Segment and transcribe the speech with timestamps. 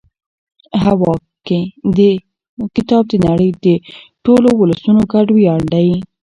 [0.83, 1.59] هوکې
[1.97, 2.09] دا
[2.75, 3.67] کتاب د نړۍ د
[4.23, 5.87] ټولو ولسونو ګډ ویاړ دی.